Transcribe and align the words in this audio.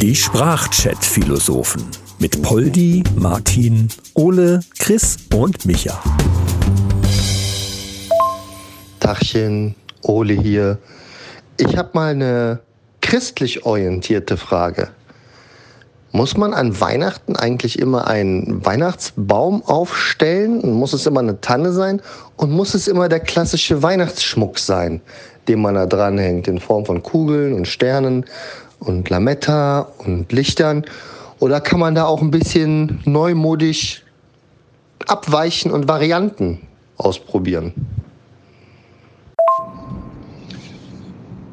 Die 0.00 0.16
Sprachchat-Philosophen 0.16 1.84
mit 2.18 2.42
Poldi, 2.42 3.02
Martin, 3.16 3.88
Ole, 4.14 4.60
Chris 4.78 5.16
und 5.34 5.66
Micha. 5.66 6.02
Tachchen, 9.00 9.74
Ole 10.02 10.34
hier. 10.34 10.78
Ich 11.58 11.76
habe 11.76 11.90
mal 11.94 12.12
eine 12.12 12.60
christlich 13.00 13.64
orientierte 13.64 14.36
Frage. 14.36 14.90
Muss 16.12 16.36
man 16.36 16.54
an 16.54 16.80
Weihnachten 16.80 17.36
eigentlich 17.36 17.78
immer 17.78 18.08
einen 18.08 18.64
Weihnachtsbaum 18.64 19.62
aufstellen? 19.64 20.74
Muss 20.74 20.92
es 20.92 21.06
immer 21.06 21.20
eine 21.20 21.40
Tanne 21.40 21.72
sein? 21.72 22.02
Und 22.36 22.50
muss 22.50 22.74
es 22.74 22.88
immer 22.88 23.08
der 23.08 23.20
klassische 23.20 23.82
Weihnachtsschmuck 23.82 24.58
sein, 24.58 25.00
den 25.46 25.62
man 25.62 25.76
da 25.76 25.86
dranhängt, 25.86 26.48
in 26.48 26.58
Form 26.58 26.84
von 26.84 27.04
Kugeln 27.04 27.52
und 27.52 27.68
Sternen 27.68 28.24
und 28.80 29.08
Lametta 29.08 29.86
und 29.98 30.32
Lichtern? 30.32 30.84
Oder 31.38 31.60
kann 31.60 31.78
man 31.78 31.94
da 31.94 32.06
auch 32.06 32.20
ein 32.20 32.32
bisschen 32.32 33.00
neumodisch 33.04 34.02
abweichen 35.06 35.70
und 35.70 35.86
Varianten 35.86 36.60
ausprobieren? 36.96 37.72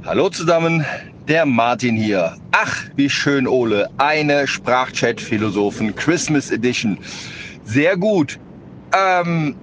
Hallo 0.03 0.29
zusammen, 0.29 0.83
der 1.27 1.45
Martin 1.45 1.95
hier. 1.95 2.37
Ach, 2.51 2.85
wie 2.95 3.09
schön, 3.09 3.47
Ole. 3.47 3.89
Eine 3.97 4.47
Sprachchat-Philosophen 4.47 5.93
Christmas 5.95 6.51
Edition. 6.51 6.97
Sehr 7.65 7.97
gut. 7.97 8.39
Ähm, 8.97 9.55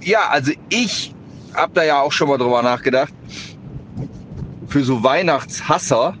ja, 0.00 0.28
also 0.30 0.52
ich 0.70 1.14
habe 1.54 1.72
da 1.74 1.84
ja 1.84 2.00
auch 2.00 2.12
schon 2.12 2.28
mal 2.28 2.38
drüber 2.38 2.62
nachgedacht. 2.62 3.12
Für 4.68 4.82
so 4.82 5.02
Weihnachtshasser 5.02 6.14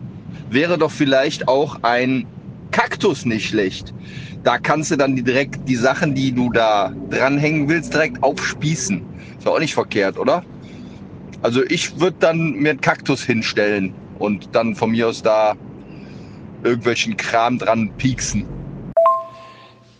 wäre 0.50 0.76
doch 0.76 0.90
vielleicht 0.90 1.48
auch 1.48 1.78
ein 1.82 2.26
Kaktus 2.70 3.24
nicht 3.24 3.48
schlecht. 3.48 3.94
Da 4.42 4.58
kannst 4.58 4.90
du 4.90 4.96
dann 4.96 5.16
direkt 5.16 5.66
die 5.68 5.76
Sachen, 5.76 6.14
die 6.14 6.32
du 6.32 6.50
da 6.50 6.92
dranhängen 7.08 7.68
willst, 7.68 7.94
direkt 7.94 8.22
aufspießen. 8.22 9.00
Ist 9.38 9.46
ja 9.46 9.52
auch 9.52 9.58
nicht 9.58 9.74
verkehrt, 9.74 10.18
oder? 10.18 10.42
Also 11.40 11.62
ich 11.64 11.98
würde 11.98 12.16
dann 12.20 12.52
mir 12.52 12.70
einen 12.70 12.80
Kaktus 12.80 13.22
hinstellen 13.22 13.94
und 14.22 14.50
dann 14.52 14.76
von 14.76 14.92
mir 14.92 15.08
aus 15.08 15.22
da 15.22 15.54
irgendwelchen 16.62 17.16
Kram 17.16 17.58
dran 17.58 17.90
pieksen. 17.98 18.46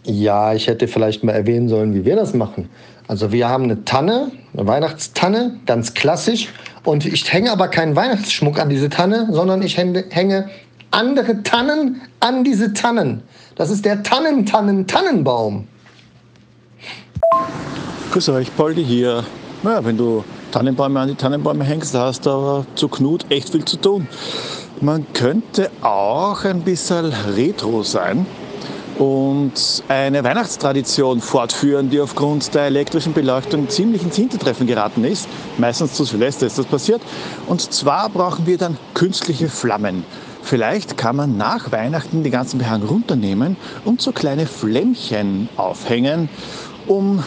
Ja, 0.04 0.54
ich 0.54 0.68
hätte 0.68 0.86
vielleicht 0.88 1.24
mal 1.24 1.32
erwähnen 1.32 1.68
sollen, 1.68 1.92
wie 1.94 2.04
wir 2.04 2.16
das 2.16 2.32
machen. 2.32 2.68
Also 3.08 3.32
wir 3.32 3.48
haben 3.48 3.64
eine 3.64 3.84
Tanne, 3.84 4.30
eine 4.54 4.66
Weihnachtstanne, 4.66 5.58
ganz 5.66 5.94
klassisch. 5.94 6.48
Und 6.84 7.04
ich 7.04 7.32
hänge 7.32 7.50
aber 7.50 7.68
keinen 7.68 7.94
Weihnachtsschmuck 7.96 8.60
an 8.60 8.68
diese 8.68 8.88
Tanne, 8.88 9.28
sondern 9.30 9.62
ich 9.62 9.76
hänge 9.76 10.50
andere 10.92 11.42
Tannen 11.42 12.00
an 12.20 12.44
diese 12.44 12.72
Tannen. 12.72 13.22
Das 13.56 13.70
ist 13.70 13.84
der 13.84 14.02
Tannen-Tannen-Tannenbaum. 14.02 15.66
Grüß 18.12 18.28
euch, 18.30 18.54
Poldi 18.56 18.84
hier. 18.84 19.24
Naja, 19.62 19.84
wenn 19.84 19.96
du 19.96 20.24
Tannenbäume 20.52 21.00
an 21.00 21.08
die 21.08 21.14
Tannenbäume 21.14 21.64
hängst, 21.64 21.94
da 21.94 22.06
hast 22.06 22.26
du 22.26 22.30
aber 22.30 22.66
zu 22.74 22.88
Knut 22.88 23.24
echt 23.30 23.50
viel 23.50 23.64
zu 23.64 23.78
tun. 23.78 24.06
Man 24.80 25.06
könnte 25.12 25.70
auch 25.80 26.44
ein 26.44 26.60
bisschen 26.60 27.12
retro 27.34 27.82
sein 27.82 28.26
und 28.98 29.82
eine 29.88 30.22
Weihnachtstradition 30.22 31.20
fortführen, 31.20 31.88
die 31.88 32.00
aufgrund 32.00 32.54
der 32.54 32.64
elektrischen 32.64 33.14
Beleuchtung 33.14 33.68
ziemlich 33.68 34.02
ins 34.02 34.16
Hintertreffen 34.16 34.66
geraten 34.66 35.04
ist. 35.04 35.26
Meistens 35.56 35.94
zu 35.94 36.04
Silvester 36.04 36.46
ist 36.46 36.58
das 36.58 36.66
passiert. 36.66 37.00
Und 37.46 37.72
zwar 37.72 38.10
brauchen 38.10 38.46
wir 38.46 38.58
dann 38.58 38.76
künstliche 38.94 39.48
Flammen. 39.48 40.04
Vielleicht 40.42 40.96
kann 40.98 41.16
man 41.16 41.38
nach 41.38 41.72
Weihnachten 41.72 42.22
den 42.22 42.32
ganzen 42.32 42.58
Behang 42.58 42.82
runternehmen 42.82 43.56
und 43.84 44.02
so 44.02 44.12
kleine 44.12 44.46
Flämmchen 44.46 45.48
aufhängen, 45.56 46.28
um 46.86 47.22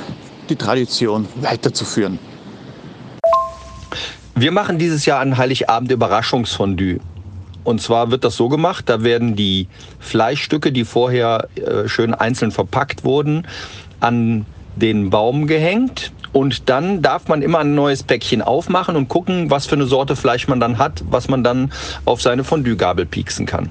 die 0.49 0.57
Tradition 0.57 1.27
weiterzuführen. 1.41 2.19
Wir 4.37 4.51
machen 4.51 4.77
dieses 4.77 5.05
Jahr 5.05 5.21
an 5.21 5.37
Heiligabend 5.37 5.89
Überraschungsfondue. 5.93 6.99
Und 7.63 7.81
zwar 7.81 8.11
wird 8.11 8.25
das 8.25 8.35
so 8.35 8.49
gemacht, 8.49 8.89
da 8.89 9.01
werden 9.01 9.37
die 9.37 9.69
Fleischstücke, 9.99 10.73
die 10.73 10.83
vorher 10.83 11.47
äh, 11.55 11.87
schön 11.87 12.13
einzeln 12.13 12.51
verpackt 12.51 13.05
wurden, 13.05 13.47
an 14.01 14.45
den 14.75 15.09
Baum 15.09 15.47
gehängt. 15.47 16.11
Und 16.33 16.69
dann 16.69 17.01
darf 17.01 17.29
man 17.29 17.41
immer 17.41 17.59
ein 17.59 17.75
neues 17.75 18.03
Päckchen 18.03 18.41
aufmachen 18.41 18.97
und 18.97 19.07
gucken, 19.07 19.49
was 19.49 19.67
für 19.67 19.75
eine 19.75 19.85
Sorte 19.85 20.17
Fleisch 20.17 20.49
man 20.49 20.59
dann 20.59 20.77
hat, 20.77 21.01
was 21.09 21.29
man 21.29 21.45
dann 21.45 21.71
auf 22.03 22.21
seine 22.21 22.43
Fondue-Gabel 22.43 23.05
pieksen 23.05 23.45
kann. 23.45 23.69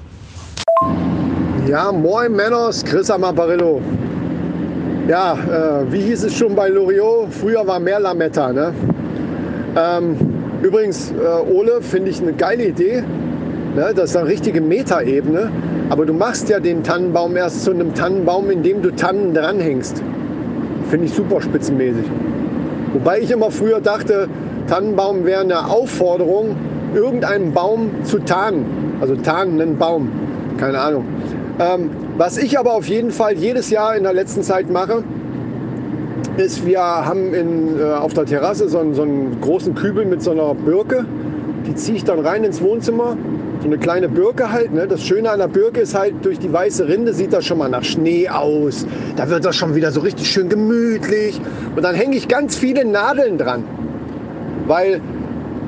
Ja, 1.67 1.91
moin 1.91 2.35
Männers, 2.35 2.83
Chris 2.83 3.11
Amaparillo. 3.11 3.83
Ja, 5.07 5.33
äh, 5.33 5.91
wie 5.91 6.01
hieß 6.01 6.23
es 6.23 6.35
schon 6.35 6.55
bei 6.55 6.69
Loriot? 6.69 7.31
Früher 7.31 7.67
war 7.67 7.79
mehr 7.79 7.99
Lametta, 7.99 8.51
ne? 8.51 8.73
Ähm, 9.77 10.24
Übrigens, 10.65 11.11
äh, 11.11 11.51
Ole, 11.51 11.79
finde 11.79 12.09
ich 12.09 12.19
eine 12.19 12.33
geile 12.33 12.65
Idee. 12.65 13.03
Ne? 13.75 13.93
Das 13.95 14.09
ist 14.09 14.17
eine 14.17 14.27
richtige 14.27 14.61
Metaebene. 14.61 15.51
Aber 15.91 16.07
du 16.07 16.13
machst 16.13 16.49
ja 16.49 16.59
den 16.59 16.81
Tannenbaum 16.81 17.35
erst 17.35 17.63
zu 17.63 17.69
einem 17.69 17.93
Tannenbaum, 17.93 18.49
indem 18.49 18.81
du 18.81 18.89
Tannen 18.89 19.35
dranhängst. 19.35 20.01
Finde 20.89 21.05
ich 21.05 21.13
super 21.13 21.39
spitzenmäßig. 21.39 22.05
Wobei 22.93 23.19
ich 23.19 23.29
immer 23.29 23.51
früher 23.51 23.79
dachte, 23.79 24.27
Tannenbaum 24.67 25.23
wäre 25.23 25.41
eine 25.41 25.69
Aufforderung, 25.69 26.55
irgendeinen 26.95 27.53
Baum 27.53 27.91
zu 28.01 28.17
tarnen. 28.17 28.65
Also 29.01 29.15
tarnen 29.17 29.61
einen 29.61 29.77
Baum. 29.77 30.09
Keine 30.57 30.79
Ahnung. 30.79 31.05
Ähm, 31.59 31.91
was 32.17 32.39
ich 32.39 32.57
aber 32.57 32.73
auf 32.73 32.87
jeden 32.87 33.11
Fall 33.11 33.33
jedes 33.33 33.69
Jahr 33.69 33.95
in 33.95 34.01
der 34.01 34.13
letzten 34.13 34.41
Zeit 34.41 34.71
mache, 34.71 35.03
ist, 36.37 36.65
wir 36.65 36.79
haben 36.79 37.33
in, 37.33 37.79
äh, 37.79 37.83
auf 37.83 38.13
der 38.13 38.25
Terrasse 38.25 38.69
so 38.69 38.79
einen, 38.79 38.93
so 38.93 39.03
einen 39.03 39.39
großen 39.41 39.75
Kübel 39.75 40.05
mit 40.05 40.21
so 40.21 40.31
einer 40.31 40.53
Birke. 40.53 41.05
Die 41.65 41.75
ziehe 41.75 41.97
ich 41.97 42.03
dann 42.03 42.19
rein 42.19 42.43
ins 42.43 42.61
Wohnzimmer. 42.61 43.17
So 43.61 43.67
eine 43.67 43.77
kleine 43.77 44.09
Birke 44.09 44.51
halt. 44.51 44.73
Ne? 44.73 44.87
Das 44.87 45.01
Schöne 45.01 45.31
an 45.31 45.39
der 45.39 45.47
Birke 45.47 45.81
ist 45.81 45.95
halt, 45.95 46.13
durch 46.23 46.39
die 46.39 46.51
weiße 46.51 46.87
Rinde 46.87 47.13
sieht 47.13 47.33
das 47.33 47.45
schon 47.45 47.57
mal 47.57 47.69
nach 47.69 47.83
Schnee 47.83 48.29
aus. 48.29 48.85
Da 49.15 49.29
wird 49.29 49.45
das 49.45 49.55
schon 49.55 49.75
wieder 49.75 49.91
so 49.91 50.01
richtig 50.01 50.29
schön 50.29 50.49
gemütlich. 50.49 51.39
Und 51.75 51.83
dann 51.83 51.95
hänge 51.95 52.15
ich 52.15 52.27
ganz 52.27 52.55
viele 52.55 52.85
Nadeln 52.85 53.37
dran. 53.37 53.63
Weil 54.67 55.01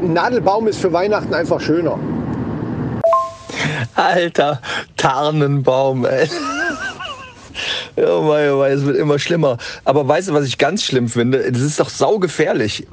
ein 0.01 0.13
Nadelbaum 0.13 0.67
ist 0.67 0.79
für 0.79 0.93
Weihnachten 0.93 1.33
einfach 1.33 1.59
schöner. 1.59 1.97
Alter 3.95 4.61
Tarnenbaum, 4.95 6.05
ey. 6.05 6.29
Oh 7.97 8.21
mein, 8.21 8.51
oh 8.51 8.59
mein, 8.59 8.71
es 8.71 8.85
wird 8.85 8.95
immer 8.95 9.17
schlimmer. 9.17 9.57
Aber 9.83 10.07
weißt 10.07 10.29
du, 10.29 10.33
was 10.33 10.45
ich 10.45 10.59
ganz 10.59 10.83
schlimm 10.83 11.09
finde? 11.09 11.51
Das 11.51 11.61
ist 11.61 11.79
doch 11.79 11.89
saugefährlich. 11.89 12.85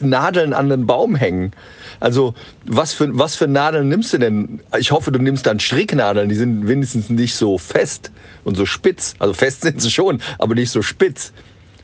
Nadeln 0.00 0.52
an 0.52 0.68
den 0.68 0.86
Baum 0.86 1.16
hängen. 1.16 1.52
Also, 2.00 2.34
was 2.66 2.92
für, 2.92 3.16
was 3.16 3.34
für 3.34 3.48
Nadeln 3.48 3.88
nimmst 3.88 4.12
du 4.12 4.18
denn? 4.18 4.60
Ich 4.78 4.92
hoffe, 4.92 5.10
du 5.10 5.18
nimmst 5.18 5.46
dann 5.46 5.58
Stricknadeln. 5.58 6.28
Die 6.28 6.34
sind 6.34 6.68
wenigstens 6.68 7.08
nicht 7.08 7.34
so 7.34 7.56
fest 7.56 8.10
und 8.44 8.56
so 8.56 8.66
spitz. 8.66 9.14
Also 9.18 9.32
fest 9.32 9.62
sind 9.62 9.80
sie 9.80 9.90
schon, 9.90 10.20
aber 10.38 10.54
nicht 10.54 10.70
so 10.70 10.82
spitz. 10.82 11.32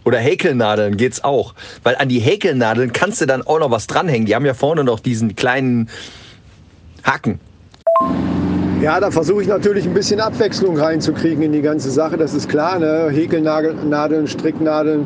Oder 0.05 0.19
Häkelnadeln 0.19 0.97
geht's 0.97 1.25
auch. 1.25 1.55
Weil 1.85 1.97
an 1.97 2.09
die 2.09 2.19
Häkelnadeln 2.19 2.93
kannst 2.93 3.21
du 3.21 3.27
dann 3.27 3.43
auch 3.43 3.61
noch 3.61 3.71
was 3.71 3.87
dranhängen. 3.87 4.27
Die 4.27 4.35
haben 4.35 4.47
ja 4.47 4.55
vorne 4.55 4.85
noch 4.85 5.00
diesen 5.00 5.37
kleinen 5.37 5.89
Haken. 7.03 7.41
Ja, 8.81 9.00
da 9.00 9.11
versuche 9.11 9.43
ich 9.43 9.49
natürlich 9.49 9.87
ein 9.89 9.94
bisschen 9.94 10.21
Abwechslung 10.21 10.78
reinzukriegen 10.78 11.43
in 11.43 11.50
die 11.50 11.62
ganze 11.62 11.91
Sache. 11.91 12.16
Das 12.16 12.33
ist 12.33 12.49
klar. 12.49 12.78
Ne? 12.78 13.09
Häkelnadeln, 13.11 14.28
Stricknadeln, 14.28 15.05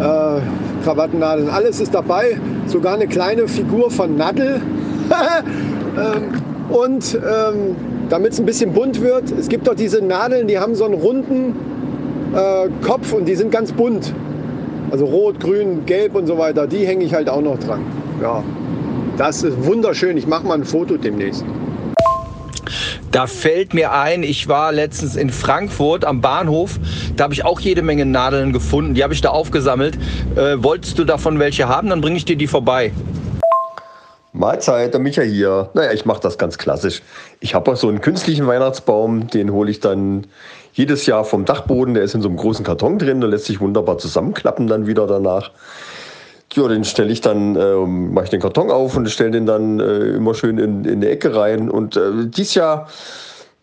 äh, 0.00 0.40
Krawattennadeln, 0.82 1.50
alles 1.50 1.80
ist 1.80 1.94
dabei. 1.94 2.38
Sogar 2.66 2.94
eine 2.94 3.06
kleine 3.06 3.46
Figur 3.46 3.90
von 3.90 4.16
Nadel. 4.16 4.62
ähm, 5.98 6.42
und 6.70 7.14
ähm, 7.14 7.76
damit 8.08 8.32
es 8.32 8.40
ein 8.40 8.46
bisschen 8.46 8.72
bunt 8.72 9.02
wird, 9.02 9.30
es 9.38 9.48
gibt 9.48 9.66
doch 9.68 9.74
diese 9.74 10.02
Nadeln, 10.02 10.48
die 10.48 10.58
haben 10.58 10.74
so 10.74 10.86
einen 10.86 10.94
runden 10.94 11.54
äh, 12.34 12.70
Kopf 12.80 13.12
und 13.12 13.26
die 13.26 13.34
sind 13.34 13.50
ganz 13.50 13.72
bunt. 13.72 14.14
Also 14.90 15.04
rot, 15.04 15.40
grün, 15.40 15.84
gelb 15.84 16.14
und 16.14 16.26
so 16.26 16.38
weiter. 16.38 16.66
Die 16.66 16.86
hänge 16.86 17.04
ich 17.04 17.12
halt 17.12 17.28
auch 17.28 17.42
noch 17.42 17.58
dran. 17.58 17.80
Ja, 18.22 18.42
das 19.18 19.42
ist 19.42 19.62
wunderschön. 19.66 20.16
Ich 20.16 20.26
mache 20.26 20.46
mal 20.46 20.54
ein 20.54 20.64
Foto 20.64 20.96
demnächst. 20.96 21.44
Da 23.12 23.26
fällt 23.26 23.74
mir 23.74 23.92
ein, 23.92 24.22
ich 24.22 24.48
war 24.48 24.72
letztens 24.72 25.16
in 25.16 25.28
Frankfurt 25.28 26.06
am 26.06 26.22
Bahnhof. 26.22 26.80
Da 27.14 27.24
habe 27.24 27.34
ich 27.34 27.44
auch 27.44 27.60
jede 27.60 27.82
Menge 27.82 28.06
Nadeln 28.06 28.54
gefunden. 28.54 28.94
Die 28.94 29.04
habe 29.04 29.12
ich 29.12 29.20
da 29.20 29.28
aufgesammelt. 29.28 29.98
Äh, 30.34 30.62
wolltest 30.62 30.98
du 30.98 31.04
davon 31.04 31.38
welche 31.38 31.68
haben? 31.68 31.90
Dann 31.90 32.00
bringe 32.00 32.16
ich 32.16 32.24
dir 32.24 32.36
die 32.36 32.46
vorbei. 32.46 32.90
Mahlzeit, 34.32 34.94
der 34.94 35.00
Micha 35.00 35.20
hier. 35.20 35.68
Naja, 35.74 35.92
ich 35.92 36.06
mache 36.06 36.22
das 36.22 36.38
ganz 36.38 36.56
klassisch. 36.56 37.02
Ich 37.40 37.54
habe 37.54 37.70
auch 37.70 37.76
so 37.76 37.88
einen 37.88 38.00
künstlichen 38.00 38.46
Weihnachtsbaum, 38.46 39.26
den 39.28 39.52
hole 39.52 39.70
ich 39.70 39.80
dann 39.80 40.26
jedes 40.72 41.04
Jahr 41.04 41.26
vom 41.26 41.44
Dachboden. 41.44 41.92
Der 41.92 42.04
ist 42.04 42.14
in 42.14 42.22
so 42.22 42.28
einem 42.28 42.38
großen 42.38 42.64
Karton 42.64 42.98
drin, 42.98 43.20
der 43.20 43.28
lässt 43.28 43.44
sich 43.44 43.60
wunderbar 43.60 43.98
zusammenklappen 43.98 44.68
dann 44.68 44.86
wieder 44.86 45.06
danach. 45.06 45.50
Ja, 46.54 46.68
den 46.68 46.84
stelle 46.84 47.12
ich 47.12 47.20
dann, 47.20 47.56
äh, 47.56 47.74
mache 47.86 48.24
ich 48.24 48.30
den 48.30 48.40
Karton 48.40 48.70
auf 48.70 48.96
und 48.96 49.08
stelle 49.10 49.30
den 49.30 49.46
dann 49.46 49.80
äh, 49.80 50.16
immer 50.16 50.34
schön 50.34 50.58
in, 50.58 50.84
in 50.84 51.00
die 51.00 51.08
Ecke 51.08 51.34
rein. 51.34 51.70
Und 51.70 51.96
äh, 51.96 52.26
dieses 52.26 52.54
Jahr 52.54 52.88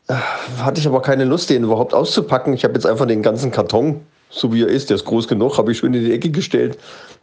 äh, 0.08 0.14
hatte 0.62 0.80
ich 0.80 0.88
aber 0.88 1.02
keine 1.02 1.26
Lust, 1.26 1.50
den 1.50 1.64
überhaupt 1.64 1.94
auszupacken. 1.94 2.54
Ich 2.54 2.64
habe 2.64 2.74
jetzt 2.74 2.86
einfach 2.86 3.06
den 3.06 3.22
ganzen 3.22 3.52
Karton, 3.52 4.02
so 4.30 4.54
wie 4.54 4.64
er 4.64 4.68
ist, 4.68 4.90
der 4.90 4.96
ist 4.96 5.06
groß 5.06 5.28
genug, 5.28 5.58
habe 5.58 5.72
ich 5.72 5.78
schön 5.78 5.94
in 5.94 6.04
die 6.04 6.14
Ecke 6.14 6.30
gestellt. 6.30 6.78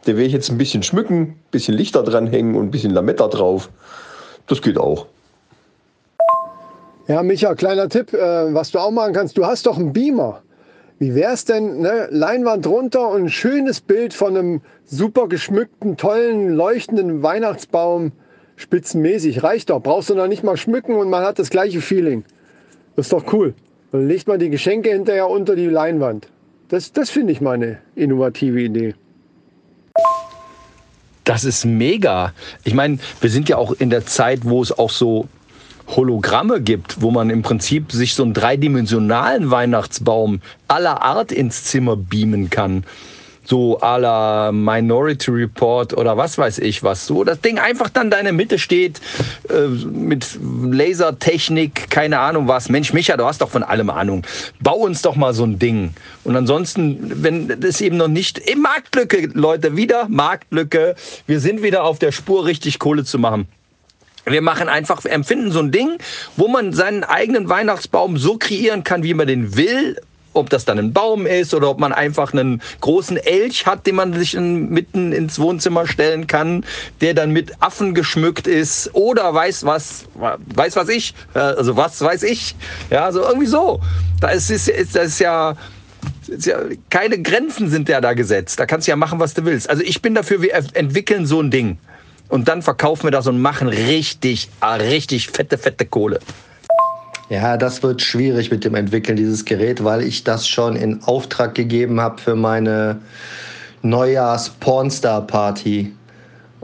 Den 0.05 0.15
werde 0.15 0.27
ich 0.27 0.33
jetzt 0.33 0.49
ein 0.49 0.57
bisschen 0.57 0.83
schmücken, 0.83 1.21
ein 1.21 1.39
bisschen 1.51 1.75
Lichter 1.75 2.03
dranhängen 2.03 2.55
und 2.55 2.65
ein 2.65 2.71
bisschen 2.71 2.91
Lametta 2.91 3.27
drauf. 3.27 3.69
Das 4.47 4.61
geht 4.61 4.77
auch. 4.77 5.07
Ja, 7.07 7.23
Micha, 7.23 7.55
kleiner 7.55 7.87
Tipp, 7.87 8.13
äh, 8.13 8.53
was 8.53 8.71
du 8.71 8.79
auch 8.79 8.91
machen 8.91 9.13
kannst. 9.13 9.37
Du 9.37 9.45
hast 9.45 9.65
doch 9.65 9.77
einen 9.77 9.93
Beamer. 9.93 10.41
Wie 10.99 11.13
wäre 11.13 11.33
es 11.33 11.45
denn, 11.45 11.81
ne? 11.81 12.07
Leinwand 12.09 12.65
runter 12.65 13.09
und 13.09 13.25
ein 13.25 13.29
schönes 13.29 13.81
Bild 13.81 14.13
von 14.13 14.35
einem 14.35 14.61
super 14.83 15.27
geschmückten, 15.27 15.95
tollen, 15.95 16.49
leuchtenden 16.49 17.21
Weihnachtsbaum, 17.21 18.13
spitzenmäßig. 18.55 19.43
Reicht 19.43 19.69
doch. 19.69 19.81
Brauchst 19.81 20.09
du 20.09 20.15
noch 20.15 20.27
nicht 20.27 20.43
mal 20.43 20.57
schmücken 20.57 20.95
und 20.95 21.09
man 21.09 21.23
hat 21.23 21.37
das 21.37 21.51
gleiche 21.51 21.81
Feeling. 21.81 22.23
Das 22.95 23.07
ist 23.07 23.13
doch 23.13 23.31
cool. 23.31 23.53
Dann 23.91 24.07
legt 24.07 24.27
man 24.27 24.39
die 24.39 24.49
Geschenke 24.49 24.89
hinterher 24.89 25.29
unter 25.29 25.55
die 25.55 25.67
Leinwand. 25.67 26.29
Das, 26.69 26.91
das 26.91 27.11
finde 27.11 27.31
ich 27.31 27.41
meine 27.41 27.77
innovative 27.95 28.59
Idee. 28.59 28.95
Das 31.23 31.43
ist 31.43 31.65
mega. 31.65 32.33
Ich 32.63 32.73
meine, 32.73 32.97
wir 33.21 33.29
sind 33.29 33.49
ja 33.49 33.57
auch 33.57 33.73
in 33.73 33.89
der 33.89 34.05
Zeit, 34.05 34.39
wo 34.43 34.61
es 34.61 34.77
auch 34.77 34.89
so 34.89 35.27
Hologramme 35.87 36.61
gibt, 36.61 37.01
wo 37.01 37.11
man 37.11 37.29
im 37.29 37.41
Prinzip 37.41 37.91
sich 37.91 38.13
so 38.13 38.23
einen 38.23 38.33
dreidimensionalen 38.33 39.51
Weihnachtsbaum 39.51 40.41
aller 40.67 41.01
Art 41.01 41.31
ins 41.31 41.63
Zimmer 41.63 41.95
beamen 41.95 42.49
kann. 42.49 42.83
So 43.45 43.79
à 43.79 43.97
la 43.97 44.51
Minority 44.51 45.31
Report 45.31 45.95
oder 45.95 46.17
was 46.17 46.37
weiß 46.37 46.59
ich 46.59 46.83
was. 46.83 47.07
So 47.07 47.23
das 47.23 47.39
Ding 47.39 47.59
einfach 47.59 47.87
dann 47.89 48.11
deine 48.11 48.33
Mitte 48.33 48.59
steht 48.59 48.99
äh, 49.49 49.67
mit 49.67 50.37
Lasertechnik, 50.41 51.89
keine 51.89 52.19
Ahnung 52.19 52.49
was. 52.49 52.67
Mensch, 52.67 52.91
Micha, 52.91 53.15
du 53.15 53.23
hast 53.23 53.39
doch 53.39 53.49
von 53.49 53.63
allem 53.63 53.89
Ahnung. 53.89 54.23
Bau 54.59 54.75
uns 54.75 55.01
doch 55.01 55.15
mal 55.15 55.33
so 55.33 55.45
ein 55.45 55.59
Ding. 55.59 55.93
Und 56.25 56.35
ansonsten, 56.35 57.23
wenn 57.23 57.61
das 57.61 57.79
eben 57.79 57.95
noch 57.95 58.09
nicht. 58.09 58.37
Im 58.37 58.63
Marktlücke, 58.63 59.29
Leute, 59.33 59.77
wieder 59.77 60.09
Marktlücke. 60.09 60.95
Wir 61.25 61.39
sind 61.39 61.63
wieder 61.63 61.85
auf 61.85 61.99
der 61.99 62.11
Spur, 62.11 62.45
richtig 62.45 62.79
Kohle 62.79 63.05
zu 63.05 63.17
machen. 63.17 63.47
Wir 64.29 64.41
machen 64.41 64.67
einfach, 64.67 65.03
wir 65.03 65.11
empfinden 65.11 65.51
so 65.51 65.59
ein 65.59 65.71
Ding, 65.71 65.97
wo 66.35 66.47
man 66.47 66.73
seinen 66.73 67.03
eigenen 67.03 67.49
Weihnachtsbaum 67.49 68.17
so 68.17 68.37
kreieren 68.37 68.83
kann, 68.83 69.03
wie 69.03 69.13
man 69.13 69.27
den 69.27 69.55
will. 69.55 69.99
Ob 70.33 70.51
das 70.51 70.65
dann 70.65 70.77
ein 70.77 70.93
Baum 70.93 71.25
ist 71.25 71.55
oder 71.55 71.69
ob 71.69 71.79
man 71.79 71.93
einfach 71.93 72.31
einen 72.31 72.61
großen 72.81 73.17
Elch 73.17 73.65
hat, 73.65 73.87
den 73.87 73.95
man 73.95 74.13
sich 74.13 74.35
in, 74.35 74.69
mitten 74.69 75.11
ins 75.11 75.39
Wohnzimmer 75.39 75.87
stellen 75.87 76.27
kann, 76.27 76.63
der 77.01 77.15
dann 77.15 77.31
mit 77.31 77.53
Affen 77.59 77.95
geschmückt 77.95 78.45
ist 78.45 78.93
oder 78.93 79.33
weiß 79.33 79.65
was, 79.65 80.05
weiß 80.13 80.75
was 80.75 80.89
ich, 80.89 81.15
äh, 81.33 81.39
also 81.39 81.75
was 81.75 81.99
weiß 82.01 82.21
ich, 82.21 82.55
ja, 82.91 83.05
also 83.05 83.21
irgendwie 83.21 83.47
so. 83.47 83.81
Da 84.19 84.29
ist, 84.29 84.51
ist, 84.51 84.69
ist 84.69 84.95
das 84.95 85.07
ist 85.07 85.19
ja, 85.19 85.55
ja, 86.27 86.59
keine 86.91 87.19
Grenzen 87.19 87.69
sind 87.69 87.89
ja 87.89 88.01
da 88.01 88.13
gesetzt. 88.13 88.59
Da 88.59 88.67
kannst 88.67 88.87
du 88.87 88.91
ja 88.91 88.95
machen, 88.95 89.19
was 89.19 89.33
du 89.33 89.43
willst. 89.45 89.69
Also 89.69 89.81
ich 89.83 90.03
bin 90.03 90.13
dafür, 90.13 90.41
wir 90.41 90.53
entwickeln 90.73 91.25
so 91.25 91.41
ein 91.41 91.49
Ding. 91.49 91.79
Und 92.29 92.47
dann 92.47 92.61
verkaufen 92.61 93.03
wir 93.03 93.11
das 93.11 93.27
und 93.27 93.41
machen 93.41 93.67
richtig, 93.67 94.49
ah, 94.59 94.75
richtig 94.75 95.29
fette, 95.29 95.57
fette 95.57 95.85
Kohle. 95.85 96.19
Ja, 97.29 97.57
das 97.57 97.83
wird 97.83 98.01
schwierig 98.01 98.51
mit 98.51 98.63
dem 98.63 98.75
Entwickeln 98.75 99.17
dieses 99.17 99.43
Gerät, 99.43 99.83
weil 99.83 100.01
ich 100.01 100.23
das 100.23 100.47
schon 100.47 100.77
in 100.77 101.03
Auftrag 101.03 101.55
gegeben 101.55 101.99
habe 101.99 102.21
für 102.21 102.35
meine 102.35 102.99
Neujahrs-Pornstar-Party. 103.81 105.93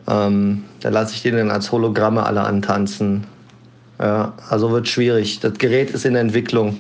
Ähm, 0.08 0.64
da 0.80 0.90
lasse 0.90 1.16
ich 1.16 1.22
die 1.22 1.32
dann 1.32 1.52
als 1.52 1.72
Hologramme 1.72 2.26
alle 2.26 2.42
antanzen. 2.42 3.26
Ja, 4.00 4.34
also 4.50 4.72
wird 4.72 4.88
schwierig. 4.88 5.40
Das 5.42 5.58
Gerät 5.58 5.92
ist 5.92 6.06
in 6.06 6.16
Entwicklung. 6.16 6.80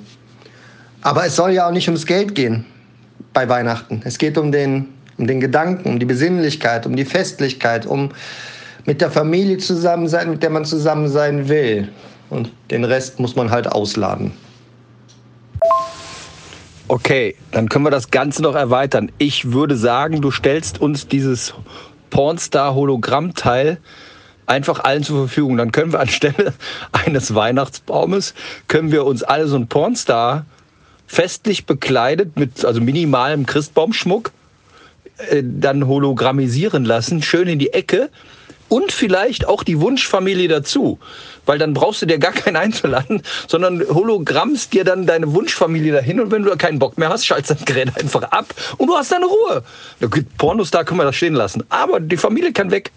Aber 1.01 1.25
es 1.25 1.36
soll 1.36 1.51
ja 1.51 1.68
auch 1.68 1.71
nicht 1.71 1.88
ums 1.88 2.06
Geld 2.06 2.36
gehen 2.36 2.65
bei 3.33 3.50
Weihnachten. 3.50 4.01
Es 4.06 4.18
geht 4.18 4.38
um 4.38 4.51
den, 4.51 4.88
um 5.18 5.27
den 5.27 5.41
Gedanken, 5.41 5.89
um 5.89 6.00
die 6.00 6.06
Besinnlichkeit, 6.06 6.86
um 6.86 6.95
die 6.95 7.06
Festlichkeit, 7.06 7.86
um 7.86 8.12
mit 8.85 9.01
der 9.01 9.12
Familie 9.12 9.57
zusammen 9.57 10.07
sein, 10.07 10.30
mit 10.30 10.44
der 10.44 10.50
man 10.50 10.65
zusammen 10.65 11.07
sein 11.07 11.47
will. 11.50 11.89
Und 12.30 12.51
den 12.71 12.83
Rest 12.83 13.19
muss 13.19 13.35
man 13.35 13.51
halt 13.51 13.71
ausladen. 13.71 14.31
Okay, 16.88 17.35
dann 17.51 17.69
können 17.69 17.85
wir 17.85 17.91
das 17.91 18.12
Ganze 18.12 18.41
noch 18.41 18.56
erweitern. 18.56 19.12
Ich 19.18 19.51
würde 19.51 19.75
sagen, 19.75 20.21
du 20.21 20.31
stellst 20.31 20.81
uns 20.81 21.07
dieses 21.07 21.53
Pornstar-Hologramm-Teil 22.09 23.77
einfach 24.45 24.83
allen 24.83 25.03
zur 25.03 25.27
Verfügung. 25.27 25.57
Dann 25.57 25.71
können 25.71 25.94
wir 25.94 26.00
anstelle 26.00 26.53
eines 26.91 27.33
Weihnachtsbaumes, 27.33 28.33
können 28.68 28.91
wir 28.91 29.06
uns 29.06 29.24
alle 29.24 29.47
so 29.47 29.56
ein 29.56 29.68
Pornstar 29.68 30.45
festlich 31.07 31.65
bekleidet 31.65 32.38
mit 32.38 32.65
also 32.65 32.81
minimalem 32.81 33.45
Christbaumschmuck 33.45 34.31
äh, 35.29 35.44
dann 35.44 35.88
hologrammisieren 35.88 36.86
lassen, 36.86 37.21
schön 37.21 37.47
in 37.47 37.59
die 37.59 37.74
Ecke 37.74 38.09
und 38.73 38.91
vielleicht 38.91 39.47
auch 39.47 39.63
die 39.63 39.79
Wunschfamilie 39.79 40.47
dazu. 40.47 40.97
Weil 41.45 41.59
dann 41.59 41.75
brauchst 41.75 42.01
du 42.01 42.07
dir 42.07 42.17
gar 42.17 42.31
keinen 42.31 42.55
einzuladen, 42.55 43.21
sondern 43.47 43.87
hologrammst 43.87 44.73
dir 44.73 44.83
dann 44.83 45.05
deine 45.05 45.31
Wunschfamilie 45.31 45.93
dahin 45.93 46.19
und 46.19 46.31
wenn 46.31 46.41
du 46.41 46.49
da 46.49 46.55
keinen 46.55 46.79
Bock 46.79 46.97
mehr 46.97 47.09
hast, 47.09 47.23
schaltest 47.23 47.51
das 47.51 47.65
Gerät 47.65 47.95
einfach 47.95 48.23
ab 48.23 48.47
und 48.79 48.87
du 48.87 48.95
hast 48.95 49.11
deine 49.11 49.27
Ruhe. 49.27 49.63
Pornos, 50.39 50.71
da 50.71 50.83
können 50.83 50.99
wir 50.99 51.03
das 51.03 51.15
stehen 51.15 51.35
lassen. 51.35 51.63
Aber 51.69 51.99
die 51.99 52.17
Familie 52.17 52.51
kann 52.51 52.71
weg. 52.71 52.89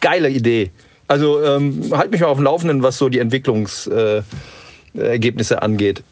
Geile 0.00 0.30
Idee. 0.30 0.72
Also 1.06 1.40
ähm, 1.44 1.92
halt 1.92 2.10
mich 2.10 2.22
mal 2.22 2.26
auf 2.26 2.38
dem 2.38 2.44
Laufenden, 2.44 2.82
was 2.82 2.98
so 2.98 3.08
die 3.08 3.20
Entwicklungsergebnisse 3.20 5.54
äh, 5.54 5.58
angeht. 5.58 6.02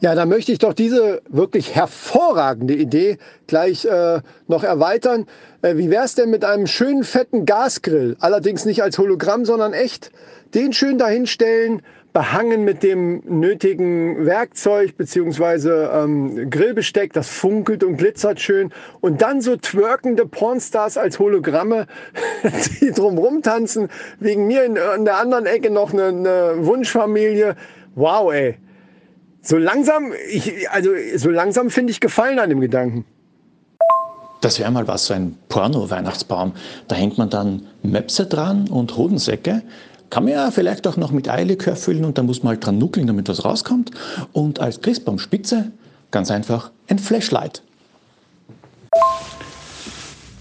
Ja, 0.00 0.14
dann 0.14 0.28
möchte 0.28 0.52
ich 0.52 0.58
doch 0.58 0.74
diese 0.74 1.22
wirklich 1.28 1.74
hervorragende 1.74 2.74
Idee 2.74 3.16
gleich 3.46 3.86
äh, 3.86 4.20
noch 4.46 4.62
erweitern. 4.62 5.26
Äh, 5.62 5.76
wie 5.76 5.90
wäre 5.90 6.04
es 6.04 6.14
denn 6.14 6.28
mit 6.28 6.44
einem 6.44 6.66
schönen 6.66 7.02
fetten 7.02 7.46
Gasgrill? 7.46 8.16
Allerdings 8.20 8.66
nicht 8.66 8.82
als 8.82 8.98
Hologramm, 8.98 9.46
sondern 9.46 9.72
echt. 9.72 10.12
Den 10.54 10.74
schön 10.74 10.98
dahinstellen, 10.98 11.82
behangen 12.12 12.64
mit 12.64 12.82
dem 12.82 13.22
nötigen 13.26 14.24
Werkzeug 14.24 14.96
beziehungsweise 14.96 15.90
ähm, 15.92 16.50
Grillbesteck, 16.50 17.12
das 17.14 17.28
funkelt 17.28 17.82
und 17.82 17.96
glitzert 17.96 18.40
schön. 18.40 18.72
Und 19.00 19.22
dann 19.22 19.40
so 19.40 19.56
twerkende 19.56 20.26
Pornstars 20.26 20.98
als 20.98 21.18
Hologramme, 21.18 21.86
die 22.80 22.90
drumrum 22.90 23.42
tanzen. 23.42 23.88
Wegen 24.20 24.46
mir 24.46 24.64
in, 24.64 24.76
in 24.76 25.04
der 25.06 25.18
anderen 25.18 25.46
Ecke 25.46 25.70
noch 25.70 25.92
eine, 25.92 26.08
eine 26.08 26.54
Wunschfamilie. 26.66 27.56
Wow, 27.94 28.32
ey. 28.32 28.56
So 29.46 29.58
langsam, 29.58 30.12
ich, 30.28 30.68
also 30.70 30.90
so 31.14 31.30
langsam 31.30 31.70
finde 31.70 31.92
ich 31.92 32.00
Gefallen 32.00 32.40
an 32.40 32.48
dem 32.48 32.60
Gedanken. 32.60 33.04
Das 34.40 34.58
wäre 34.58 34.72
mal 34.72 34.88
was, 34.88 35.06
so 35.06 35.14
ein 35.14 35.38
Porno-Weihnachtsbaum. 35.48 36.52
Da 36.88 36.96
hängt 36.96 37.16
man 37.16 37.30
dann 37.30 37.68
Möpse 37.84 38.26
dran 38.26 38.68
und 38.68 38.96
Hodensäcke. 38.96 39.62
Kann 40.10 40.24
man 40.24 40.32
ja 40.32 40.50
vielleicht 40.50 40.88
auch 40.88 40.96
noch 40.96 41.12
mit 41.12 41.28
Eierlikör 41.28 41.76
füllen 41.76 42.04
und 42.04 42.18
da 42.18 42.24
muss 42.24 42.42
man 42.42 42.54
halt 42.54 42.66
dran 42.66 42.78
nuckeln, 42.78 43.06
damit 43.06 43.28
was 43.28 43.44
rauskommt. 43.44 43.92
Und 44.32 44.58
als 44.58 44.80
Christbaumspitze 44.80 45.70
ganz 46.10 46.32
einfach 46.32 46.72
ein 46.88 46.98
Flashlight. 46.98 47.62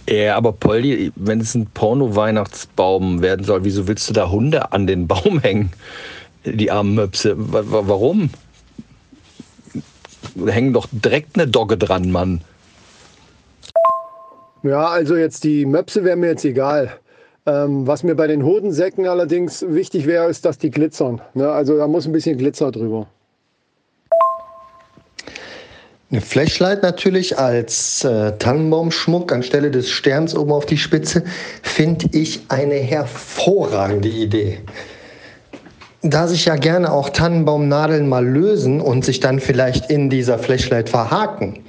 Ja, 0.09 0.35
aber 0.35 0.51
Poldi, 0.51 1.11
wenn 1.15 1.41
es 1.41 1.53
ein 1.53 1.67
Porno-Weihnachtsbaum 1.67 3.21
werden 3.21 3.45
soll, 3.45 3.65
wieso 3.65 3.87
willst 3.87 4.09
du 4.09 4.13
da 4.13 4.31
Hunde 4.31 4.71
an 4.71 4.87
den 4.87 5.05
Baum 5.05 5.39
hängen? 5.41 5.71
Die 6.43 6.71
armen 6.71 6.95
Möpse. 6.95 7.35
Warum? 7.37 8.31
Hängen 10.45 10.73
doch 10.73 10.87
direkt 10.91 11.37
eine 11.37 11.47
Dogge 11.47 11.77
dran, 11.77 12.11
Mann. 12.11 12.41
Ja, 14.63 14.87
also 14.87 15.15
jetzt 15.15 15.43
die 15.43 15.65
Möpse 15.65 16.03
wären 16.03 16.19
mir 16.19 16.27
jetzt 16.27 16.45
egal. 16.45 16.91
Ähm, 17.45 17.85
was 17.85 18.01
mir 18.01 18.15
bei 18.15 18.25
den 18.25 18.43
Hodensäcken 18.43 19.07
allerdings 19.07 19.63
wichtig 19.67 20.07
wäre, 20.07 20.27
ist, 20.27 20.45
dass 20.45 20.57
die 20.57 20.71
glitzern. 20.71 21.21
Ne? 21.35 21.47
Also 21.49 21.77
da 21.77 21.87
muss 21.87 22.07
ein 22.07 22.11
bisschen 22.11 22.37
Glitzer 22.37 22.71
drüber. 22.71 23.05
Eine 26.09 26.21
Flashlight 26.21 26.81
natürlich 26.81 27.37
als 27.37 28.03
äh, 28.03 28.37
Tannenbaumschmuck 28.37 29.31
anstelle 29.31 29.69
des 29.69 29.89
Sterns 29.89 30.35
oben 30.35 30.51
auf 30.51 30.65
die 30.65 30.77
Spitze 30.77 31.23
finde 31.61 32.07
ich 32.13 32.41
eine 32.47 32.75
hervorragende 32.75 34.07
Idee 34.07 34.59
da 36.11 36.27
sich 36.27 36.45
ja 36.45 36.55
gerne 36.55 36.91
auch 36.91 37.09
Tannenbaumnadeln 37.09 38.07
mal 38.07 38.25
lösen 38.25 38.81
und 38.81 39.03
sich 39.03 39.19
dann 39.19 39.39
vielleicht 39.39 39.89
in 39.89 40.09
dieser 40.09 40.37
Flashlight 40.37 40.89
verhaken, 40.89 41.59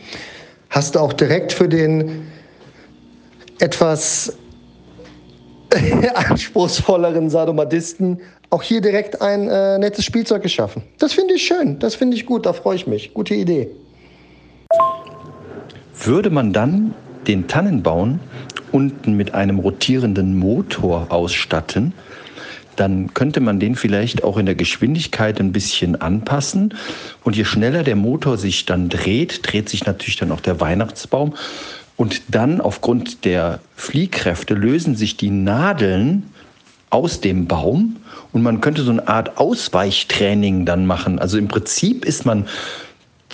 hast 0.71 0.95
du 0.95 1.01
auch 1.01 1.13
direkt 1.13 1.53
für 1.53 1.69
den 1.69 2.27
etwas 3.59 4.37
anspruchsvolleren 6.15 7.31
Sadomadisten 7.31 8.21
auch 8.51 8.63
hier 8.63 8.81
direkt 8.81 9.21
ein 9.21 9.49
äh, 9.49 9.79
nettes 9.79 10.05
Spielzeug 10.05 10.43
geschaffen. 10.43 10.83
Das 10.99 11.13
finde 11.13 11.35
ich 11.35 11.47
schön, 11.47 11.79
das 11.79 11.95
finde 11.95 12.17
ich 12.17 12.27
gut, 12.27 12.47
da 12.47 12.53
freue 12.53 12.77
ich 12.77 12.87
mich. 12.87 13.13
Gute 13.13 13.35
Idee. 13.35 13.71
Würde 16.05 16.31
man 16.31 16.53
dann 16.53 16.95
den 17.27 17.49
Tannenbaum 17.49 18.21
unten 18.71 19.15
mit 19.15 19.35
einem 19.35 19.59
rotierenden 19.59 20.39
Motor 20.39 21.07
ausstatten, 21.11 21.93
dann 22.77 23.15
könnte 23.15 23.41
man 23.41 23.59
den 23.61 23.75
vielleicht 23.75 24.25
auch 24.25 24.37
in 24.37 24.47
der 24.47 24.55
Geschwindigkeit 24.55 25.41
ein 25.41 25.53
bisschen 25.53 26.01
anpassen. 26.01 26.75
Und 27.25 27.37
je 27.37 27.45
schneller 27.45 27.83
der 27.83 27.97
Motor 27.97 28.39
sich 28.39 28.67
dann 28.67 28.89
dreht, 28.89 29.41
dreht 29.51 29.69
sich 29.69 29.87
natürlich 29.87 30.17
dann 30.17 30.33
auch 30.33 30.41
der 30.41 30.61
Weihnachtsbaum. 30.61 31.35
Und 31.97 32.23
dann 32.29 32.61
aufgrund 32.61 33.25
der 33.25 33.61
Fliehkräfte 33.75 34.55
lösen 34.55 34.97
sich 34.97 35.17
die 35.17 35.31
Nadeln 35.31 36.25
aus 36.91 37.21
dem 37.21 37.47
Baum 37.47 37.97
und 38.33 38.43
man 38.43 38.61
könnte 38.61 38.83
so 38.83 38.91
eine 38.91 39.09
Art 39.09 39.39
Ausweichtraining 39.39 40.67
dann 40.67 40.87
machen. 40.87 41.19
Also 41.19 41.39
im 41.39 41.49
Prinzip 41.49 42.05
ist 42.05 42.25
man 42.25 42.47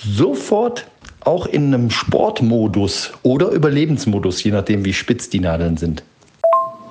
sofort 0.03 0.87
auch 1.21 1.45
in 1.45 1.73
einem 1.73 1.89
Sportmodus 1.89 3.11
oder 3.21 3.49
Überlebensmodus, 3.49 4.43
je 4.43 4.51
nachdem, 4.51 4.83
wie 4.85 4.93
spitz 4.93 5.29
die 5.29 5.39
Nadeln 5.39 5.77
sind. 5.77 6.03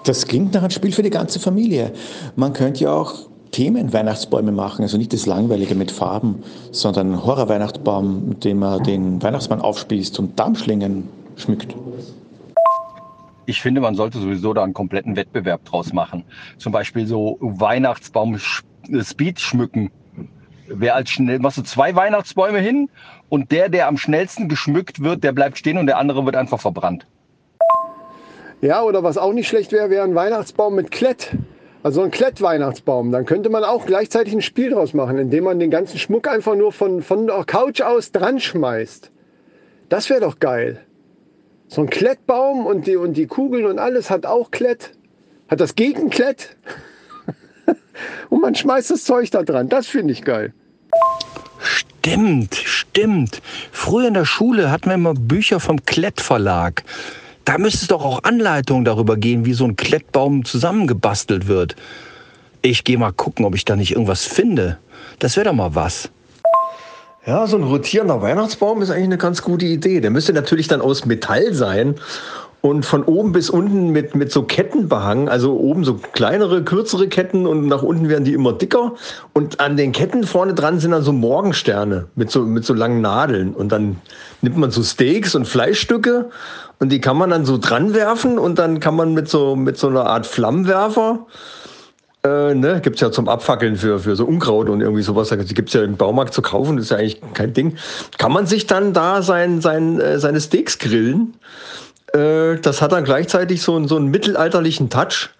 Das 0.05 0.27
klingt 0.27 0.55
nach 0.55 0.63
einem 0.63 0.71
Spiel 0.71 0.93
für 0.93 1.03
die 1.03 1.11
ganze 1.11 1.39
Familie. 1.39 1.93
Man 2.35 2.53
könnte 2.53 2.85
ja 2.85 2.93
auch 2.93 3.15
Themen-Weihnachtsbäume 3.53 4.51
machen, 4.51 4.83
also 4.83 4.99
nicht 4.99 5.13
das 5.13 5.27
Langweilige 5.27 5.75
mit 5.75 5.93
Farben, 5.93 6.43
sondern 6.73 7.25
Horror-Weihnachtsbaum, 7.25 8.31
mit 8.31 8.45
dem 8.45 8.59
man 8.59 8.83
den 8.83 9.23
Weihnachtsmann 9.23 9.61
aufspießt 9.61 10.19
und 10.19 10.39
Darmschlingen 10.41 11.09
schmückt. 11.37 11.77
Ich 13.47 13.61
finde, 13.61 13.81
man 13.81 13.95
sollte 13.95 14.19
sowieso 14.19 14.55
da 14.55 14.65
einen 14.65 14.73
kompletten 14.73 15.15
Wettbewerb 15.15 15.65
draus 15.67 15.93
machen. 15.93 16.25
Zum 16.59 16.73
Beispiel 16.73 17.07
so 17.07 17.37
Weihnachtsbaum-Speed 17.41 19.41
schmücken. 19.41 19.91
Wer 20.69 20.95
als 20.95 21.11
schnell, 21.11 21.39
machst 21.39 21.59
du 21.59 21.63
zwei 21.63 21.95
Weihnachtsbäume 21.95 22.59
hin 22.59 22.89
und 23.29 23.53
der, 23.53 23.69
der 23.69 23.89
am 23.89 23.99
schnellsten 23.99 24.49
geschmückt 24.49 25.03
wird, 25.03 25.23
der 25.23 25.33
bleibt 25.33 25.59
stehen 25.59 25.77
und 25.77 25.87
der 25.87 25.99
andere 25.99 26.25
wird 26.25 26.37
einfach 26.37 26.61
verbrannt. 26.61 27.07
Ja, 28.63 28.85
oder 28.85 29.03
was 29.03 29.19
auch 29.19 29.33
nicht 29.33 29.49
schlecht 29.49 29.73
wäre, 29.73 29.91
wäre 29.91 30.05
ein 30.05 30.15
Weihnachtsbaum 30.15 30.77
mit 30.77 30.93
Klett. 30.93 31.33
Also 31.83 32.01
ein 32.03 32.13
Klett-Weihnachtsbaum. 32.13 33.11
Dann 33.11 33.27
könnte 33.27 33.51
man 33.51 33.65
auch 33.65 33.87
gleichzeitig 33.87 34.33
ein 34.35 34.41
Spiel 34.41 34.71
draus 34.71 34.95
machen, 34.95 35.19
indem 35.19 35.45
man 35.45 35.59
den 35.59 35.73
ganzen 35.73 35.99
Schmuck 35.99 36.29
einfach 36.29 36.55
nur 36.55 36.71
von, 36.71 37.03
von 37.03 37.27
der 37.27 37.43
Couch 37.45 37.81
aus 37.81 38.13
dran 38.13 38.39
schmeißt. 38.39 39.11
Das 39.89 40.09
wäre 40.09 40.21
doch 40.21 40.39
geil. 40.39 40.81
So 41.67 41.81
ein 41.81 41.91
Klettbaum 41.91 42.65
und 42.65 42.87
die, 42.87 42.95
und 42.95 43.15
die 43.15 43.27
Kugeln 43.27 43.67
und 43.67 43.81
alles 43.81 44.11
hat 44.11 44.27
auch 44.27 44.53
Klett. 44.53 44.93
Hat 45.49 45.59
das 45.59 45.75
Gegenklett. 45.75 46.57
und 48.31 48.43
man 48.43 48.55
schmeißt 48.55 48.93
das 48.93 49.03
Zeug 49.03 49.29
da 49.33 49.43
dran. 49.43 49.69
Das 49.69 49.89
finde 49.89 50.13
ich 50.13 50.23
geil. 50.23 50.55
Stimmt, 51.59 52.55
stimmt. 52.55 53.43
Früher 53.73 54.07
in 54.07 54.15
der 54.15 54.25
Schule 54.25 54.71
hatten 54.71 54.87
wir 54.87 54.95
immer 54.95 55.15
Bücher 55.15 55.59
vom 55.59 55.85
Klettverlag. 55.85 56.85
Da 57.45 57.59
müsste 57.59 57.83
es 57.83 57.89
doch 57.89 58.05
auch 58.05 58.23
Anleitungen 58.23 58.85
darüber 58.85 59.17
gehen, 59.17 59.45
wie 59.45 59.53
so 59.53 59.65
ein 59.65 59.77
Klettbaum 59.77 60.45
zusammengebastelt 60.45 61.49
wird. 61.49 61.77
Ich 62.63 62.85
gehe 62.85 62.99
mal 62.99 63.13
gucken, 63.13 63.45
ob 63.45 63.55
ich 63.55 63.65
da 63.65 63.75
nicht 63.75 63.93
irgendwas 63.93 64.25
finde. 64.25 64.79
Das 65.19 65.37
wäre 65.37 65.47
doch 65.47 65.55
mal 65.55 65.75
was. 65.75 66.11
Ja, 67.27 67.47
so 67.47 67.57
ein 67.57 67.63
rotierender 67.63 68.21
Weihnachtsbaum 68.21 68.83
ist 68.83 68.91
eigentlich 68.91 69.05
eine 69.05 69.19
ganz 69.19 69.43
gute 69.43 69.65
Idee. 69.65 70.01
Der 70.01 70.11
müsste 70.11 70.33
natürlich 70.33 70.69
dann 70.69 70.81
aus 70.81 71.05
Metall 71.05 71.55
sein 71.55 71.97
und 72.63 72.87
von 72.87 73.03
oben 73.05 73.33
bis 73.33 73.51
unten 73.51 73.91
mit, 73.91 74.15
mit 74.15 74.33
so 74.33 74.45
Ketten 74.45 74.89
behangen. 74.89 75.29
Also 75.29 75.57
oben 75.57 75.85
so 75.85 75.95
kleinere, 76.13 76.63
kürzere 76.63 77.09
Ketten 77.09 77.47
und 77.47 77.67
nach 77.67 77.83
unten 77.83 78.09
werden 78.09 78.25
die 78.25 78.33
immer 78.33 78.53
dicker. 78.53 78.95
Und 79.33 79.61
an 79.61 79.77
den 79.77 79.93
Ketten 79.93 80.25
vorne 80.25 80.55
dran 80.55 80.79
sind 80.79 80.93
dann 80.93 81.03
so 81.03 81.13
Morgensterne 81.13 82.07
mit 82.15 82.31
so, 82.31 82.43
mit 82.43 82.65
so 82.65 82.73
langen 82.73 83.01
Nadeln. 83.01 83.53
Und 83.55 83.71
dann 83.71 83.97
nimmt 84.41 84.57
man 84.57 84.71
so 84.71 84.83
Steaks 84.83 85.35
und 85.35 85.47
Fleischstücke 85.47 86.31
und 86.83 86.89
die 86.89 87.01
kann 87.01 87.17
man 87.17 87.31
dann 87.31 87.45
so 87.45 87.59
dran 87.59 87.95
werfen 87.95 88.41
und 88.41 88.59
dann 88.59 88.81
kann 88.81 88.97
man 88.97 89.15
mit 89.15 89.29
so, 89.29 89.55
mit 89.55 89.79
so 89.79 89.87
einer 89.87 90.05
Art 90.07 90.27
Flammenwerfer 90.27 91.27
äh, 92.25 92.55
ne, 92.55 92.81
gibt 92.83 92.97
es 92.97 93.01
ja 93.01 93.13
zum 93.13 93.29
Abfackeln 93.29 93.77
für, 93.77 94.01
für 94.01 94.17
so 94.17 94.25
Unkraut 94.25 94.69
und 94.69 94.81
irgendwie 94.81 95.03
sowas. 95.03 95.29
Die 95.29 95.55
gibt 95.55 95.69
es 95.69 95.75
ja 95.75 95.83
im 95.85 95.97
Baumarkt 95.97 96.35
zu 96.35 96.43
kaufen, 96.43 96.77
das 96.77 96.87
ist 96.87 96.91
ja 96.91 96.97
eigentlich 96.97 97.21
kein 97.35 97.53
Ding. 97.53 97.77
Kann 98.19 98.33
man 98.33 98.47
sich 98.47 98.67
dann 98.67 98.93
da 98.93 99.23
sein, 99.23 99.61
sein, 99.61 100.01
äh, 100.01 100.19
seine 100.19 100.41
Steaks 100.41 100.81
grillen 100.81 101.35
äh, 102.13 102.57
das 102.57 102.83
hat 102.83 102.91
dann 102.91 103.05
gleichzeitig 103.05 103.63
so, 103.63 103.87
so 103.87 103.97
einen 103.97 104.09
mittelalterlichen 104.09 104.91
Touch 104.91 105.31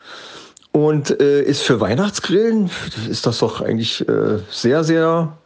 und 0.71 1.21
äh, 1.21 1.43
ist 1.43 1.63
für 1.63 1.81
Weihnachtsgrillen, 1.81 2.71
ist 3.11 3.27
das 3.27 3.41
doch 3.41 3.61
eigentlich 3.61 4.09
äh, 4.09 4.39
sehr, 4.49 4.85
sehr 4.85 5.37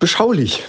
beschaulich. 0.00 0.64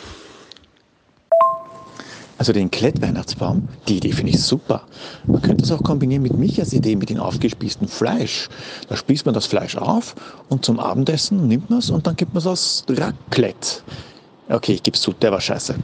Also 2.37 2.53
den 2.53 2.69
Klettweihnachtsbaum, 2.69 3.67
die 3.87 3.97
Idee 3.97 4.11
finde 4.11 4.31
ich 4.31 4.41
super. 4.41 4.83
Man 5.25 5.41
könnte 5.41 5.63
das 5.63 5.71
auch 5.71 5.83
kombinieren 5.83 6.21
mit 6.21 6.37
Michas 6.37 6.71
Idee, 6.71 6.95
mit 6.95 7.09
dem 7.09 7.19
aufgespießten 7.19 7.87
Fleisch. 7.87 8.47
Da 8.89 8.95
spießt 8.95 9.25
man 9.25 9.33
das 9.33 9.47
Fleisch 9.47 9.75
auf 9.75 10.15
und 10.49 10.63
zum 10.63 10.79
Abendessen 10.79 11.47
nimmt 11.47 11.69
man 11.69 11.79
es 11.79 11.89
und 11.89 12.05
dann 12.05 12.15
gibt 12.15 12.33
man 12.33 12.39
es 12.39 12.47
aus 12.47 12.85
Raclette. 12.89 13.81
Okay, 14.49 14.73
ich 14.73 14.83
gebe 14.83 14.97
zu, 14.97 15.13
der 15.13 15.31
war 15.31 15.41
scheiße. 15.41 15.75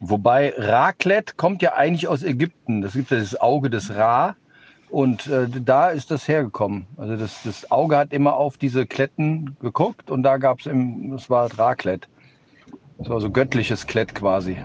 Wobei 0.00 0.52
Raclette 0.58 1.32
kommt 1.36 1.62
ja 1.62 1.72
eigentlich 1.72 2.06
aus 2.06 2.22
Ägypten. 2.22 2.82
Das 2.82 2.92
gibt 2.92 3.10
ja 3.10 3.18
das 3.18 3.40
Auge 3.40 3.70
des 3.70 3.94
Ra. 3.94 4.36
Und 4.90 5.26
äh, 5.26 5.48
da 5.48 5.88
ist 5.88 6.10
das 6.10 6.28
hergekommen. 6.28 6.86
Also 6.98 7.16
das, 7.16 7.42
das 7.44 7.70
Auge 7.70 7.96
hat 7.96 8.12
immer 8.12 8.34
auf 8.34 8.58
diese 8.58 8.86
Kletten 8.86 9.56
geguckt 9.60 10.10
und 10.10 10.22
da 10.22 10.36
gab 10.36 10.60
es, 10.60 10.68
das 11.10 11.30
war 11.30 11.48
Raclette. 11.58 12.06
Das 12.98 13.08
war 13.08 13.20
so 13.20 13.30
göttliches 13.30 13.86
Klett 13.86 14.14
quasi. 14.14 14.56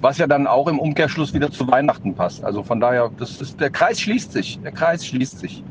Was 0.00 0.18
ja 0.18 0.26
dann 0.26 0.46
auch 0.46 0.68
im 0.68 0.78
Umkehrschluss 0.78 1.32
wieder 1.32 1.50
zu 1.50 1.66
Weihnachten 1.68 2.14
passt. 2.14 2.44
Also 2.44 2.62
von 2.62 2.80
daher, 2.80 3.10
das 3.18 3.40
ist, 3.40 3.60
der 3.60 3.70
Kreis 3.70 4.00
schließt 4.00 4.32
sich. 4.32 4.58
Der 4.62 4.72
Kreis 4.72 5.06
schließt 5.06 5.38
sich. 5.38 5.62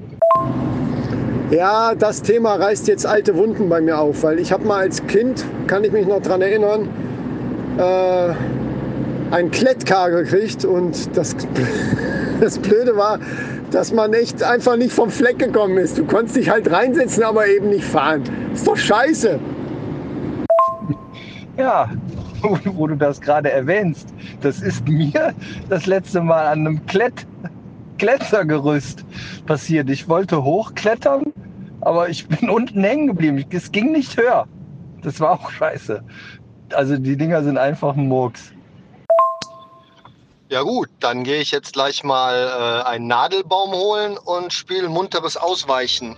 Ja, 1.51 1.93
das 1.93 2.21
Thema 2.21 2.55
reißt 2.55 2.87
jetzt 2.87 3.05
alte 3.05 3.35
Wunden 3.35 3.69
bei 3.69 3.79
mir 3.79 3.99
auf, 3.99 4.23
weil 4.23 4.39
ich 4.39 4.51
habe 4.51 4.65
mal 4.65 4.79
als 4.79 5.05
Kind, 5.05 5.45
kann 5.67 5.83
ich 5.83 5.91
mich 5.91 6.07
noch 6.07 6.21
daran 6.21 6.41
erinnern, 6.41 6.89
äh, 7.77 8.33
ein 9.29 9.51
Klettkar 9.51 10.09
gekriegt 10.09 10.65
und 10.65 11.15
das, 11.15 11.35
das 12.41 12.57
Blöde 12.57 12.95
war, 12.95 13.19
dass 13.69 13.93
man 13.93 14.13
echt 14.13 14.41
einfach 14.41 14.77
nicht 14.77 14.93
vom 14.93 15.11
Fleck 15.11 15.37
gekommen 15.37 15.77
ist. 15.77 15.97
Du 15.97 16.05
konntest 16.05 16.37
dich 16.37 16.49
halt 16.49 16.71
reinsetzen, 16.71 17.23
aber 17.23 17.47
eben 17.47 17.69
nicht 17.69 17.85
fahren. 17.85 18.23
Ist 18.53 18.65
doch 18.65 18.77
scheiße. 18.77 19.39
Ja, 21.57 21.89
wo, 22.41 22.87
du 22.87 22.95
das 22.95 23.21
gerade 23.21 23.51
erwähnst, 23.51 24.13
das 24.41 24.61
ist 24.61 24.87
mir 24.87 25.33
das 25.69 25.85
letzte 25.85 26.21
Mal 26.21 26.47
an 26.47 26.59
einem 26.59 26.85
Klett, 26.87 27.27
Klettergerüst 27.99 29.05
passiert. 29.45 29.89
Ich 29.89 30.07
wollte 30.09 30.43
hochklettern, 30.43 31.31
aber 31.81 32.09
ich 32.09 32.27
bin 32.27 32.49
unten 32.49 32.83
hängen 32.83 33.07
geblieben. 33.07 33.45
Es 33.51 33.71
ging 33.71 33.91
nicht 33.91 34.17
höher. 34.17 34.47
Das 35.03 35.19
war 35.19 35.33
auch 35.33 35.51
scheiße 35.51 36.03
also 36.73 36.97
die 36.97 37.15
Dinger 37.15 37.43
sind 37.43 37.57
einfach 37.57 37.95
ein 37.95 38.07
Murks. 38.07 38.51
Ja 40.49 40.61
gut, 40.61 40.89
dann 40.99 41.23
gehe 41.23 41.41
ich 41.41 41.51
jetzt 41.51 41.73
gleich 41.73 42.03
mal 42.03 42.35
äh, 42.85 42.87
einen 42.87 43.07
Nadelbaum 43.07 43.71
holen 43.71 44.17
und 44.17 44.53
spiele 44.53 44.87
munteres 44.87 45.35
Ausweichen. 45.35 46.15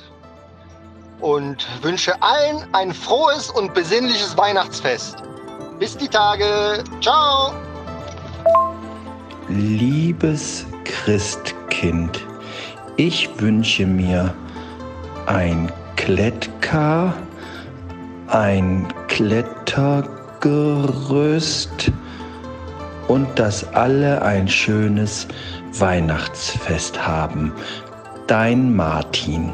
Und 1.19 1.67
wünsche 1.81 2.21
allen 2.21 2.65
ein 2.73 2.93
frohes 2.93 3.49
und 3.49 3.73
besinnliches 3.73 4.37
Weihnachtsfest. 4.37 5.23
Bis 5.79 5.97
die 5.97 6.07
Tage. 6.07 6.83
Ciao. 7.01 7.53
Liebes 9.47 10.65
Christkind, 10.83 12.19
ich 12.97 13.29
wünsche 13.39 13.85
mir 13.85 14.33
ein 15.27 15.71
Klettkar, 15.95 17.13
ein 18.27 18.87
Kletterkar 19.07 20.15
Gerüst 20.45 21.91
und 23.07 23.27
dass 23.39 23.67
alle 23.73 24.21
ein 24.21 24.47
schönes 24.47 25.27
Weihnachtsfest 25.73 27.07
haben. 27.07 27.51
Dein 28.27 28.75
Martin. 28.75 29.51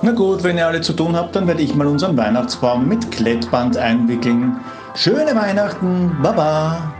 Na 0.00 0.12
gut, 0.12 0.44
wenn 0.44 0.56
ihr 0.56 0.66
alle 0.66 0.80
zu 0.80 0.92
tun 0.92 1.16
habt, 1.16 1.34
dann 1.34 1.48
werde 1.48 1.60
ich 1.60 1.74
mal 1.74 1.88
unseren 1.88 2.16
Weihnachtsbaum 2.16 2.86
mit 2.86 3.10
Klettband 3.10 3.76
einwickeln. 3.76 4.56
Schöne 4.94 5.34
Weihnachten, 5.34 6.16
Baba! 6.22 6.94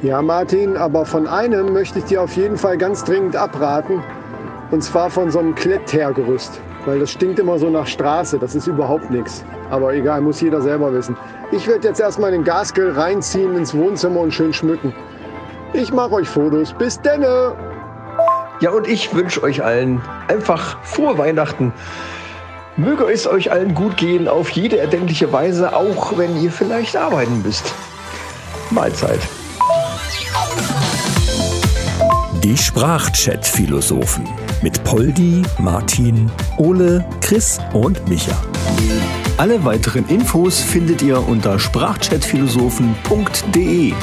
Ja, 0.00 0.22
Martin, 0.22 0.76
aber 0.76 1.04
von 1.04 1.26
einem 1.28 1.74
möchte 1.74 1.98
ich 1.98 2.06
dir 2.06 2.22
auf 2.22 2.34
jeden 2.36 2.56
Fall 2.56 2.78
ganz 2.78 3.04
dringend 3.04 3.36
abraten. 3.36 4.02
Und 4.70 4.82
zwar 4.82 5.10
von 5.10 5.30
so 5.30 5.38
einem 5.38 5.54
Kletthergerüst. 5.54 6.60
Weil 6.86 7.00
das 7.00 7.10
stinkt 7.10 7.38
immer 7.38 7.58
so 7.58 7.68
nach 7.68 7.86
Straße. 7.86 8.38
Das 8.38 8.54
ist 8.54 8.66
überhaupt 8.66 9.10
nichts. 9.10 9.44
Aber 9.70 9.92
egal, 9.92 10.22
muss 10.22 10.40
jeder 10.40 10.62
selber 10.62 10.92
wissen. 10.94 11.16
Ich 11.52 11.68
werde 11.68 11.88
jetzt 11.88 12.00
erstmal 12.00 12.30
den 12.30 12.42
Gasgrill 12.42 12.92
reinziehen 12.92 13.54
ins 13.54 13.74
Wohnzimmer 13.74 14.20
und 14.20 14.32
schön 14.32 14.52
schmücken. 14.52 14.94
Ich 15.74 15.92
mache 15.92 16.12
euch 16.12 16.28
Fotos. 16.28 16.72
Bis 16.72 17.00
denne! 17.02 17.54
Ja, 18.62 18.70
und 18.70 18.86
ich 18.86 19.12
wünsche 19.12 19.42
euch 19.42 19.62
allen 19.64 20.00
einfach 20.28 20.78
frohe 20.84 21.18
Weihnachten. 21.18 21.72
Möge 22.76 23.12
es 23.12 23.26
euch 23.26 23.50
allen 23.50 23.74
gut 23.74 23.96
gehen 23.96 24.28
auf 24.28 24.50
jede 24.50 24.78
erdenkliche 24.78 25.32
Weise, 25.32 25.74
auch 25.74 26.16
wenn 26.16 26.40
ihr 26.40 26.52
vielleicht 26.52 26.96
arbeiten 26.96 27.42
müsst. 27.42 27.74
Mahlzeit. 28.70 29.18
Die 32.44 32.56
Sprachchat-Philosophen 32.56 34.28
mit 34.62 34.84
Poldi, 34.84 35.42
Martin, 35.58 36.30
Ole, 36.56 37.04
Chris 37.20 37.58
und 37.72 38.08
Micha. 38.08 38.40
Alle 39.38 39.64
weiteren 39.64 40.06
Infos 40.06 40.60
findet 40.60 41.02
ihr 41.02 41.26
unter 41.26 41.58
sprachchatphilosophen.de. 41.58 43.94